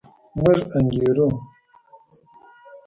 [0.39, 1.27] موږ انګېرو.